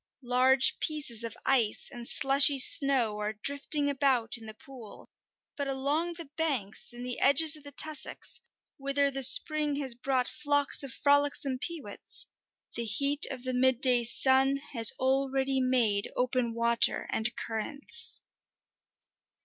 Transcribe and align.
Large 0.23 0.79
pieces 0.79 1.23
of 1.23 1.37
ice 1.45 1.87
and 1.91 2.07
slushy 2.07 2.57
snow 2.57 3.19
are 3.19 3.33
drifting 3.33 3.87
about 3.87 4.35
in 4.35 4.47
the 4.47 4.55
pool, 4.55 5.11
but 5.55 5.67
along 5.67 6.13
the 6.13 6.25
banks 6.35 6.91
and 6.91 7.05
the 7.05 7.19
edges 7.19 7.55
of 7.55 7.63
the 7.63 7.71
tussocks, 7.71 8.41
whither 8.77 9.11
the 9.11 9.21
spring 9.21 9.75
has 9.75 9.93
brought 9.93 10.27
flocks 10.27 10.81
of 10.81 10.91
frolicsome 10.91 11.59
peewits, 11.59 12.25
the 12.73 12.85
heat 12.85 13.27
of 13.29 13.43
the 13.43 13.53
midday 13.53 14.03
sun 14.03 14.57
has 14.73 14.91
already 14.97 15.61
made 15.61 16.09
open 16.15 16.55
water 16.55 17.07
and 17.11 17.35
currents. 17.35 18.23